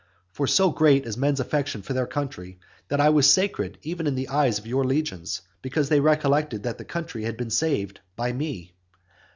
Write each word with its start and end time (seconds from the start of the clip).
For 0.31 0.47
so 0.47 0.71
great 0.71 1.05
is 1.05 1.15
men's 1.15 1.39
affection 1.39 1.83
for 1.83 1.93
their 1.93 2.07
country, 2.07 2.57
that 2.87 2.99
I 2.99 3.09
was 3.11 3.29
sacred 3.29 3.77
even 3.83 4.07
in 4.07 4.15
the 4.15 4.29
eyes 4.29 4.57
of 4.57 4.65
your 4.65 4.83
legions, 4.83 5.43
because 5.61 5.89
they 5.89 5.99
recollected 5.99 6.63
that 6.63 6.79
the 6.79 6.85
country 6.85 7.23
had 7.25 7.37
been 7.37 7.51
saved 7.51 7.99
by 8.15 8.33
me. 8.33 8.73